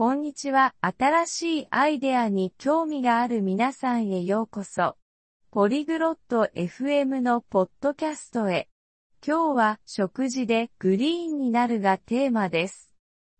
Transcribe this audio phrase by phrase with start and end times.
[0.00, 0.74] こんにちは。
[0.80, 4.96] 新しいアイデアに興味がある皆さんへようこそ。
[5.50, 8.70] ポリグロット FM のポッドキャストへ。
[9.22, 12.94] 今日は食事でグリーンになるがテーマです。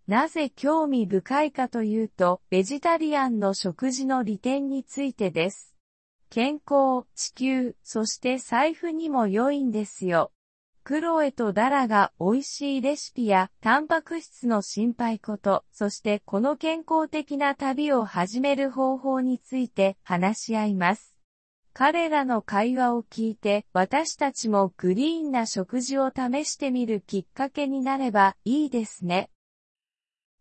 [0.06, 5.74] なぜ興味深いかというと、ベジタリアンの食事の利点についてです。
[6.28, 10.30] 健康、地球、そして財布にも良いんですよ。
[10.82, 21.16] クロエとダラが美味しいレシピやタンパク質の心配こと、そしてこの健康的な旅を始める方法について話し合います。
[21.72, 29.30] 彼らの会話を聞いて私たちもグリーンな食事を試してみるきっかけになればいいですね。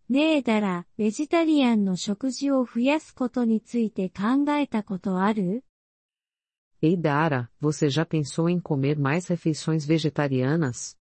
[0.09, 5.63] ねえダラ、ベジタリアンの食事を増やすことについて考えたことある？
[6.81, 10.97] Ei Dara, você já pensou em comer mais refeições vegetarianas?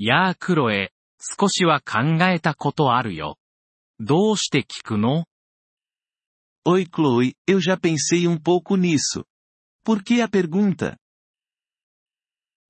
[0.00, 3.38] やあクロエ、少しは考えたことあるよ。
[4.00, 5.26] どうして聞くの
[6.66, 9.24] Oi Chloe, eu já pensei um pouco nisso.
[9.84, 10.96] Por que a pergunta?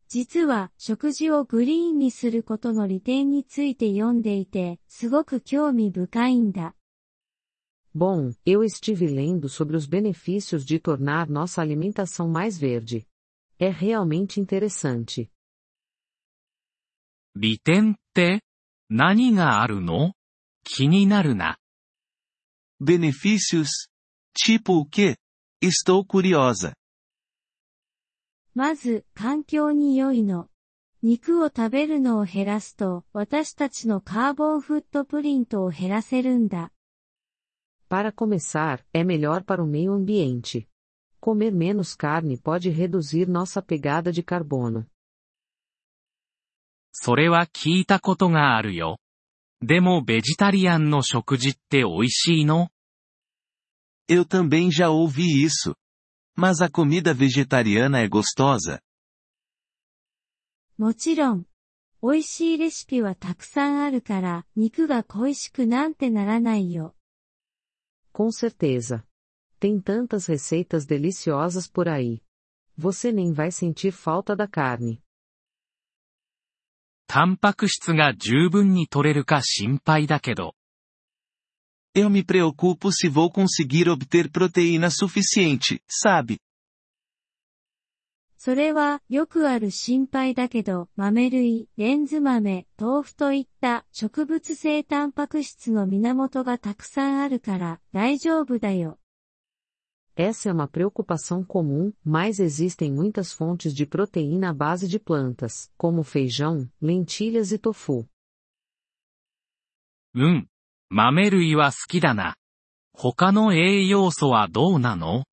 [0.08, 6.74] 実は食事をグリーンにすることの利点について読んでいて、すごく興味深いんだ。
[7.97, 13.07] Bom, eu estive lendo sobre os benefícios de tornar nossa alimentação mais verde.
[13.59, 15.29] É realmente interessante.
[17.35, 18.43] 利点って
[18.89, 20.13] 何があるの
[20.63, 21.57] 気になるな。
[22.79, 23.89] Benefícios?
[24.33, 25.15] Tipo o quê?
[25.61, 26.73] Estou curiosa.
[28.53, 30.47] まず、環境に良いの。
[31.01, 36.71] 肉を食べるのを減らすと、私たちのカーボンフットプリントを減らせるんだ。
[37.87, 40.67] Para começar, é melhor para o meio ambiente.
[41.19, 44.85] Comer menos carne pode reduzir nossa pegada de carbono.
[46.91, 48.99] それは聞いたことがあるよ。
[49.61, 52.69] でもベジタリアンの食事って美味しいの
[54.07, 55.75] Eu também já ouvi isso.
[56.35, 58.81] Mas a comida vegetariana é gostosa?
[60.77, 61.45] もちろん。
[62.01, 66.95] 美味しいレシピはたくさんあるから、肉が恋しくなんてならないよ。
[68.17, 69.03] Com certeza.
[69.59, 72.21] Tem tantas receitas deliciosas por aí.
[72.75, 75.01] Você nem vai sentir falta da carne.
[77.07, 80.55] タンパク質が十分に取れるか心配だけど。
[81.93, 86.39] Eu me preocupo se vou conseguir obter proteína suficiente, sabe?
[88.38, 98.96] それはよくある心配だけど、豆類、レンズ豆、豆腐といった植物性タンパク質の源がたくさんあるから大丈夫だよ。
[100.16, 106.04] Essa é uma preocupação comum, mas existem muitas fontes de proteína à base de plantas, como
[106.04, 108.06] feijão, lentilhas e tofu.
[110.14, 110.48] うん。
[110.90, 112.36] 豆類は好きだな。
[112.92, 115.24] 他の栄養素はどうなの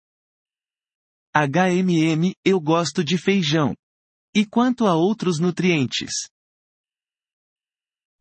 [1.35, 3.75] HMM, eu gosto de feijão.
[4.35, 6.29] E quanto a outros nutrientes?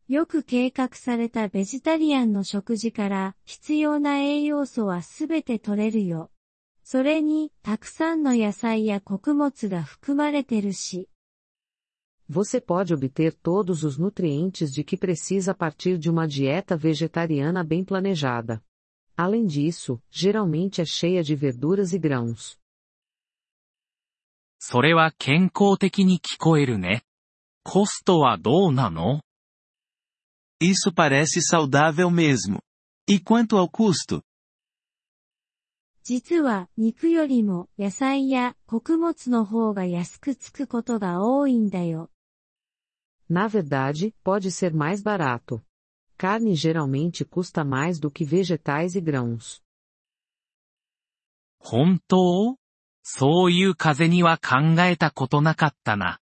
[0.08, 6.32] よく計画されたベジタリアンの食事から必要な栄養素はすべて取れるよ。
[6.82, 11.08] それに、たくさんの野菜や穀物が含まれてるし。
[12.28, 17.84] Você pode obter todos os nutrientes de que precisa a partir de uma dieta vegetariana bem
[17.84, 18.62] planejada.
[19.16, 22.58] Além disso, geralmente é cheia de verduras e grãos.
[24.64, 27.04] それは健康的に聞こえるね。
[27.62, 29.20] コストはどうなの
[30.62, 32.60] Isso parece saudável mesmo.
[33.08, 34.22] E quanto ao custo?
[36.02, 42.10] 実は肉よりも野菜や穀物の方が安くつくことが多いんだよ。
[43.28, 45.62] Na verdade, pode ser mais barato.
[46.18, 49.62] Carne geralmente custa mais do que vegetais e grãos.
[51.58, 52.56] 本当
[53.07, 56.19] そういう風には考えたことなかったな。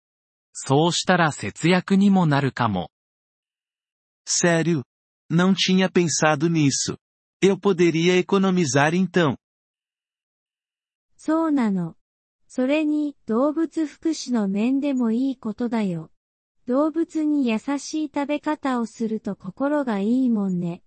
[0.51, 2.91] そうしたら節約にもなるかも。
[4.27, 4.83] Sério?
[5.31, 6.97] Não tinha pensado nisso.
[7.41, 9.37] Eu poderia economizar então.
[11.15, 11.95] そうなの。
[12.49, 16.11] それに、動物福祉の面でもいいことだよ。
[16.67, 20.83] 動物に優しい食べ方をすると心がいいもんね。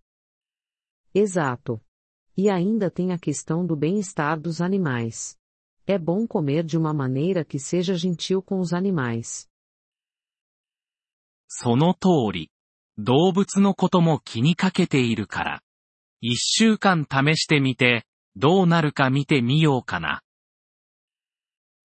[1.14, 1.80] Exato.
[2.36, 5.38] E ainda tem a questão do bem-estar dos animais.
[5.85, 9.47] É bom comer de uma maneira que seja gentil com os animais.
[11.47, 12.49] その通り。
[12.97, 15.61] 動物のことも気にかけているから。
[16.21, 18.05] 一週間試してみて、
[18.35, 20.21] どうなるか見てみようかな。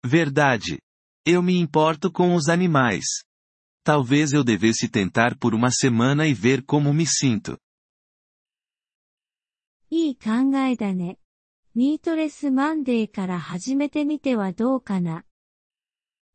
[0.04, 0.80] Verdade.
[1.26, 3.24] Eu me importo com os animais.
[3.84, 7.58] Talvez eu devesse tentar por uma semana e ver como me sinto.
[9.90, 11.18] いい考えだね。
[11.74, 15.24] ミートレスマンデーから始めてみてはどうかな。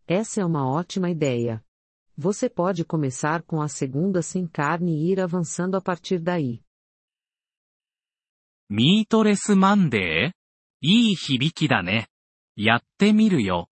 [0.08, 1.64] Essa é uma ótima ideia.
[2.18, 6.62] Você pode começar com a segunda sem carne e ir avançando a partir daí.
[8.70, 10.36] ミートレスマンデー
[10.82, 12.08] いい響きだね。
[12.56, 13.70] やってみるよ。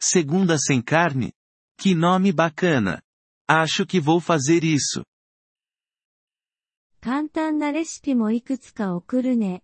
[0.00, 1.32] Segunda sem carne?
[1.78, 3.02] Que nome bacana.
[3.46, 5.04] Acho que vou fazer isso.
[7.00, 9.61] 簡単なレシピもいくつか送るね、欲しいなら。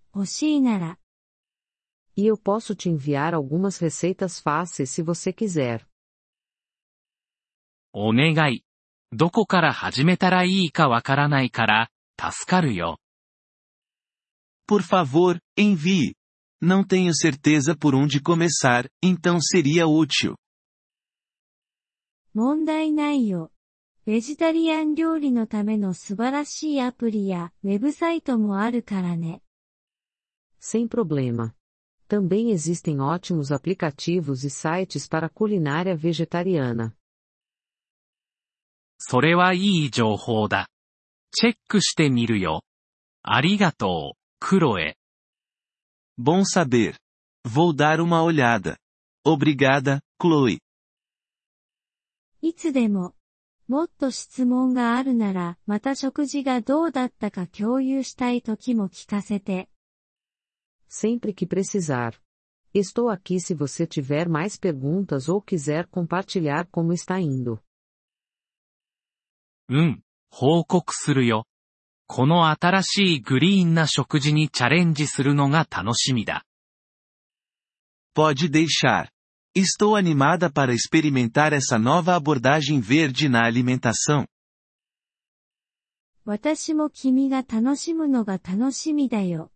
[2.16, 5.86] E eu posso te enviar algumas receitas fáceis se você quiser.
[7.92, 8.64] お願い。
[9.12, 12.98] どこから始めたらいいかわからないから、助かるよ。
[14.66, 16.14] Por favor, envie.
[16.60, 20.34] Não tenho certeza por onde começar, então seria útil.
[22.34, 23.52] 問題ないよ。
[24.06, 29.40] ベジタリアン料理のための素晴らしいアプリやウェブサイトもあるからね。
[30.58, 31.54] Sem problema.
[32.06, 36.94] Também existem ótimos aplicativos e sites para culinária vegetariana.
[38.98, 40.70] それはいい情報だ。
[41.32, 42.62] チェックしてみるよ。
[43.22, 44.96] ありがとう、クロエ。
[46.18, 46.94] Bom saber.
[47.44, 48.78] Vou dar uma olhada.
[49.26, 50.60] Obrigada, Chloe.
[52.40, 53.14] いつでも。
[53.66, 59.68] もっと質問があるなら、また食事がどうだったか共有したい時も聞かせて。
[60.88, 62.14] Sempre que precisar.
[62.72, 67.60] Estou aqui se você tiver mais perguntas ou quiser compartilhar como está indo.
[69.68, 71.46] うん、報告するよ。
[72.06, 76.44] この新しいグリーンna食事にチャレンジするのが楽しみだ。
[78.14, 79.08] Pode deixar.
[79.56, 84.26] Estou animada para experimentar essa nova abordagem verde na alimentação.
[86.24, 89.50] 私も君が楽しむのが楽しみだよ。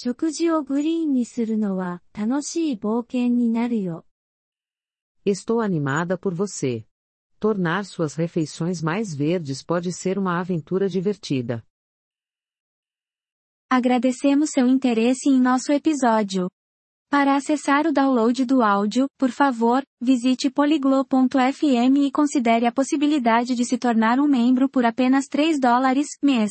[0.00, 4.04] 食事をグリーンにするのは楽しい冒険になるよ。
[5.24, 6.86] Estou animada por você.
[7.40, 11.64] Tornar suas refeições mais verdes pode ser uma aventura divertida.
[13.68, 16.48] Agradecemos seu interesse em nosso episódio.
[17.08, 23.64] Para acessar o download do áudio, por favor, visite poliglo.fm e considere a possibilidade de
[23.64, 26.50] se tornar um membro por apenas 3 dólares mês.